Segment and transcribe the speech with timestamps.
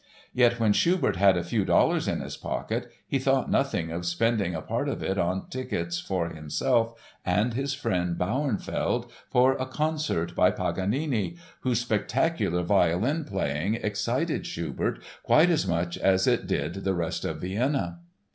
[0.33, 4.55] Yet when Schubert had a few dollars in his pocket he thought nothing of spending
[4.55, 10.35] a part of it on tickets for himself and his friend Bauernfeld for a concert
[10.35, 16.95] by Paganini, whose spectacular violin playing excited Schubert quite as much as it did the
[16.95, 17.99] rest of Vienna.